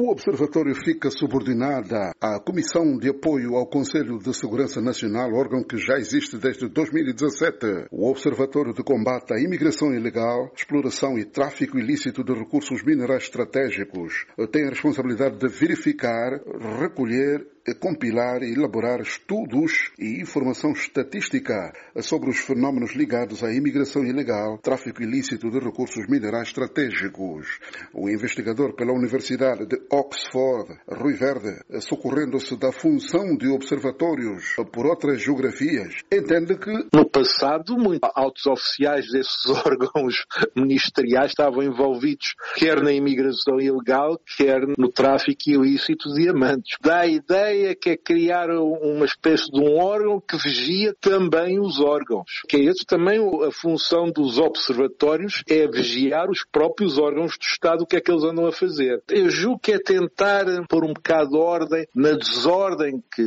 O 0.00 0.12
Observatório 0.12 0.76
fica 0.76 1.10
subordinada 1.10 2.12
à 2.20 2.38
Comissão 2.38 2.96
de 2.96 3.08
Apoio 3.08 3.56
ao 3.56 3.66
Conselho 3.66 4.16
de 4.20 4.32
Segurança 4.32 4.80
Nacional, 4.80 5.34
órgão 5.34 5.64
que 5.64 5.76
já 5.76 5.98
existe 5.98 6.38
desde 6.38 6.68
2017. 6.68 7.88
O 7.90 8.08
Observatório 8.08 8.72
de 8.72 8.84
Combate 8.84 9.34
à 9.34 9.40
Imigração 9.40 9.92
Ilegal, 9.92 10.52
Exploração 10.56 11.18
e 11.18 11.24
Tráfico 11.24 11.76
Ilícito 11.76 12.22
de 12.22 12.32
Recursos 12.32 12.84
Minerais 12.84 13.24
Estratégicos 13.24 14.24
tem 14.52 14.66
a 14.66 14.70
responsabilidade 14.70 15.36
de 15.36 15.48
verificar, 15.48 16.30
recolher 16.78 17.44
compilar 17.74 18.42
e 18.42 18.52
elaborar 18.52 19.00
estudos 19.00 19.90
e 19.98 20.20
informação 20.20 20.72
estatística 20.72 21.72
sobre 22.00 22.30
os 22.30 22.38
fenómenos 22.38 22.94
ligados 22.94 23.42
à 23.42 23.52
imigração 23.52 24.04
ilegal, 24.04 24.58
tráfico 24.58 25.02
ilícito 25.02 25.50
de 25.50 25.58
recursos 25.58 26.06
minerais 26.08 26.48
estratégicos. 26.48 27.58
O 27.92 28.08
investigador 28.08 28.74
pela 28.74 28.92
Universidade 28.92 29.66
de 29.66 29.80
Oxford, 29.90 30.78
Rui 30.88 31.14
Verde, 31.14 31.60
socorrendo-se 31.80 32.56
da 32.56 32.72
função 32.72 33.36
de 33.36 33.48
observatórios 33.48 34.54
por 34.72 34.86
outras 34.86 35.22
geografias, 35.22 35.94
entende 36.12 36.56
que 36.56 36.72
no 36.92 37.08
passado 37.08 37.76
muitos 37.76 38.10
altos 38.14 38.46
oficiais 38.46 39.06
desses 39.10 39.46
órgãos 39.66 40.24
ministeriais 40.56 41.30
estavam 41.30 41.62
envolvidos 41.62 42.34
quer 42.56 42.82
na 42.82 42.92
imigração 42.92 43.60
ilegal, 43.60 44.20
quer 44.36 44.60
no 44.76 44.90
tráfico 44.90 45.38
ilícito 45.46 46.12
de 46.14 46.22
diamantes. 46.22 46.76
A 46.82 47.06
ideia 47.06 47.57
ideia 47.58 47.74
que 47.74 47.90
é 47.90 47.96
criar 47.96 48.50
uma 48.50 49.04
espécie 49.04 49.50
de 49.50 49.60
um 49.60 49.78
órgão 49.78 50.20
que 50.20 50.36
vigia 50.36 50.94
também 51.00 51.58
os 51.60 51.80
órgãos. 51.80 52.24
Que 52.48 52.56
é 52.56 52.60
isso 52.60 52.84
também 52.86 53.18
a 53.18 53.50
função 53.50 54.10
dos 54.10 54.38
observatórios 54.38 55.42
é 55.48 55.66
vigiar 55.66 56.30
os 56.30 56.44
próprios 56.50 56.98
órgãos 56.98 57.36
do 57.36 57.44
Estado, 57.44 57.82
o 57.82 57.86
que 57.86 57.96
é 57.96 58.00
que 58.00 58.10
eles 58.10 58.24
andam 58.24 58.46
a 58.46 58.52
fazer. 58.52 59.02
Eu 59.08 59.30
julgo 59.30 59.58
que 59.58 59.72
é 59.72 59.78
tentar 59.78 60.44
pôr 60.68 60.84
um 60.84 60.92
bocado 60.92 61.30
de 61.30 61.36
ordem 61.36 61.86
na 61.94 62.12
desordem 62.12 63.02
que 63.14 63.22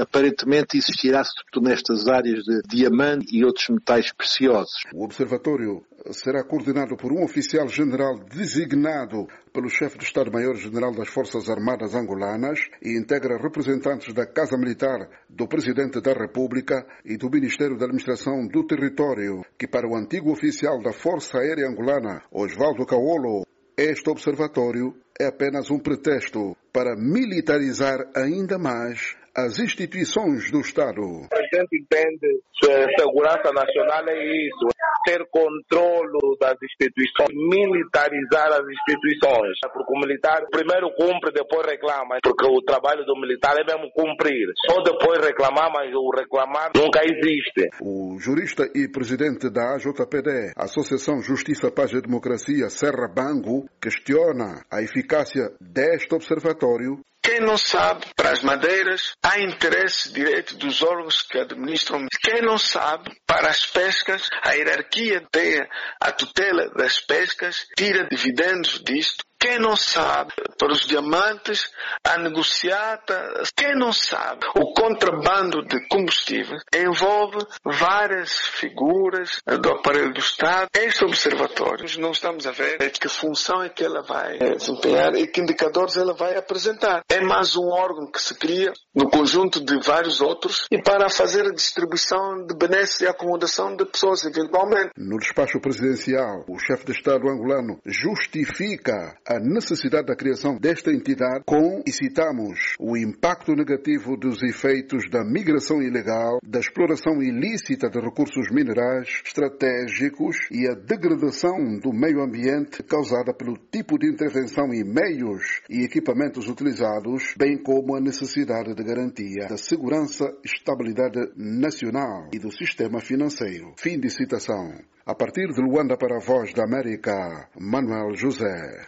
aparentemente 0.00 0.76
existirá 0.76 1.24
sobretudo 1.24 1.68
nestas 1.68 2.06
áreas 2.06 2.44
de 2.44 2.62
diamante 2.68 3.26
e 3.34 3.44
outros 3.44 3.68
metais 3.68 4.12
preciosos. 4.12 4.84
O 4.92 5.04
observatório 5.04 5.82
será 6.12 6.44
coordenado 6.44 6.96
por 6.96 7.12
um 7.12 7.24
oficial 7.24 7.68
general 7.68 8.18
designado 8.18 9.26
pelo 9.52 9.68
chefe 9.68 9.96
do 9.96 10.04
Estado-Maior-General 10.04 10.92
das 10.92 11.08
Forças 11.08 11.48
Armadas 11.48 11.94
Angolanas 11.94 12.60
e 12.82 12.98
integra 12.98 13.38
representantes 13.38 14.12
da 14.12 14.26
Casa 14.26 14.56
Militar, 14.56 15.08
do 15.28 15.48
Presidente 15.48 16.00
da 16.00 16.12
República 16.12 16.86
e 17.04 17.16
do 17.16 17.30
Ministério 17.30 17.76
da 17.76 17.86
Administração 17.86 18.46
do 18.46 18.66
Território, 18.66 19.44
que 19.58 19.66
para 19.66 19.88
o 19.88 19.96
antigo 19.96 20.30
oficial 20.30 20.82
da 20.82 20.92
Força 20.92 21.38
Aérea 21.38 21.68
Angolana, 21.68 22.22
Osvaldo 22.30 22.84
Caolo, 22.84 23.46
este 23.76 24.08
observatório 24.10 24.94
é 25.18 25.26
apenas 25.26 25.70
um 25.70 25.78
pretexto 25.78 26.56
para 26.72 26.96
militarizar 26.96 27.98
ainda 28.16 28.58
mais 28.58 29.16
as 29.36 29.58
instituições 29.58 30.50
do 30.50 30.60
Estado. 30.60 31.00
O 31.00 31.28
presidente 31.28 31.76
entende 31.76 32.40
que 32.60 32.66
segurança 32.96 33.50
nacional 33.52 34.08
é 34.08 34.46
isso, 34.46 34.68
ter 35.04 35.24
controle 35.30 36.36
das 36.40 36.56
instituições, 36.62 37.30
militarizar 37.34 38.48
as 38.52 38.64
instituições. 38.66 39.54
Porque 39.72 39.92
o 39.92 40.00
militar 40.00 40.42
primeiro 40.50 40.90
cumpre, 40.96 41.32
depois 41.32 41.66
reclama, 41.66 42.18
porque 42.22 42.46
o 42.46 42.62
trabalho 42.62 43.04
do 43.04 43.14
militar 43.20 43.56
é 43.58 43.64
mesmo 43.64 43.90
cumprir. 43.92 44.52
Só 44.70 44.82
depois 44.82 45.24
reclamar, 45.24 45.70
mas 45.72 45.92
o 45.94 46.10
reclamar 46.10 46.70
nunca 46.74 47.00
existe. 47.04 47.68
O 47.80 48.18
jurista 48.18 48.64
e 48.74 48.88
presidente 48.88 49.50
da 49.50 49.74
AJPD, 49.74 50.52
Associação 50.56 51.20
Justiça, 51.20 51.70
Paz 51.70 51.92
e 51.92 52.00
Democracia, 52.00 52.68
Serra 52.68 53.08
Bango, 53.08 53.68
questiona 53.80 54.64
a 54.70 54.82
eficácia 54.82 55.52
deste 55.60 56.14
observatório 56.14 57.00
quem 57.24 57.40
não 57.40 57.56
sabe, 57.56 58.04
para 58.14 58.32
as 58.32 58.42
madeiras, 58.42 59.14
há 59.22 59.40
interesse 59.40 60.12
direito 60.12 60.56
dos 60.58 60.82
órgãos 60.82 61.22
que 61.22 61.38
administram. 61.38 62.06
Quem 62.22 62.42
não 62.42 62.58
sabe, 62.58 63.10
para 63.26 63.48
as 63.48 63.64
pescas, 63.64 64.28
a 64.42 64.52
hierarquia 64.52 65.26
tem 65.32 65.66
a 65.98 66.12
tutela 66.12 66.68
das 66.76 67.00
pescas, 67.00 67.66
tira 67.78 68.06
dividendos 68.10 68.78
disto. 68.84 69.24
Quem 69.40 69.58
não 69.58 69.74
sabe, 69.74 70.34
para 70.58 70.72
os 70.72 70.86
diamantes, 70.86 71.70
a 72.04 72.18
negociata, 72.18 73.42
quem 73.56 73.74
não 73.76 73.92
sabe, 73.92 74.46
o 74.56 74.72
contrabando 74.72 75.64
de 75.66 75.86
combustível 75.88 76.58
envolve 76.74 77.38
várias 77.64 78.36
figuras 78.36 79.40
do 79.60 79.70
aparelho 79.70 80.12
do 80.12 80.20
Estado. 80.20 80.68
Este 80.74 81.04
observatório, 81.04 81.84
não 81.98 82.12
estamos 82.12 82.46
a 82.46 82.52
ver 82.52 82.76
é 82.80 82.90
que 82.90 83.08
função 83.08 83.62
é 83.62 83.68
que 83.68 83.84
ela 83.84 84.02
vai 84.02 84.38
desempenhar 84.38 85.14
e 85.14 85.26
que 85.26 85.40
indicadores 85.40 85.96
ela 85.96 86.12
vai 86.12 86.36
apresentar. 86.36 87.02
É 87.08 87.20
mais 87.20 87.56
um 87.56 87.68
órgão 87.68 88.10
que 88.10 88.20
se 88.20 88.34
cria 88.34 88.72
no 88.94 89.08
conjunto 89.08 89.64
de 89.64 89.78
vários 89.80 90.20
outros 90.20 90.66
e 90.70 90.80
para 90.82 91.08
fazer 91.08 91.46
a 91.46 91.52
distribuição 91.52 92.46
de 92.46 92.54
benesses 92.54 93.00
e 93.00 93.06
acomodação 93.06 93.76
de 93.76 93.84
pessoas, 93.84 94.24
eventualmente. 94.24 94.90
No 94.96 95.18
despacho 95.18 95.60
presidencial, 95.60 96.44
o 96.48 96.58
chefe 96.58 96.84
de 96.86 96.92
Estado 96.92 97.28
angolano 97.28 97.80
justifica 97.86 99.16
a 99.26 99.38
necessidade 99.38 100.06
da 100.06 100.16
criação 100.16 100.43
desta 100.52 100.92
entidade 100.92 101.44
com, 101.46 101.82
e 101.86 101.90
citamos, 101.90 102.76
o 102.78 102.96
impacto 102.96 103.52
negativo 103.54 104.16
dos 104.16 104.42
efeitos 104.42 105.08
da 105.10 105.24
migração 105.24 105.82
ilegal, 105.82 106.38
da 106.46 106.60
exploração 106.60 107.22
ilícita 107.22 107.88
de 107.88 107.98
recursos 107.98 108.50
minerais 108.52 109.22
estratégicos 109.24 110.36
e 110.50 110.68
a 110.68 110.74
degradação 110.74 111.78
do 111.78 111.92
meio 111.92 112.22
ambiente 112.22 112.82
causada 112.82 113.32
pelo 113.32 113.56
tipo 113.72 113.98
de 113.98 114.10
intervenção 114.10 114.72
e 114.72 114.84
meios 114.84 115.62
e 115.70 115.84
equipamentos 115.84 116.48
utilizados, 116.48 117.34
bem 117.38 117.56
como 117.56 117.96
a 117.96 118.00
necessidade 118.00 118.74
de 118.74 118.84
garantia 118.84 119.48
da 119.48 119.56
segurança 119.56 120.24
e 120.44 120.48
estabilidade 120.48 121.32
nacional 121.36 122.28
e 122.32 122.38
do 122.38 122.52
sistema 122.52 123.00
financeiro. 123.00 123.72
Fim 123.78 123.98
de 123.98 124.10
citação. 124.10 124.72
A 125.06 125.14
partir 125.14 125.46
de 125.52 125.60
Luanda 125.60 125.98
para 125.98 126.16
a 126.16 126.20
Voz 126.20 126.54
da 126.54 126.64
América, 126.64 127.50
Manuel 127.60 128.14
José. 128.14 128.80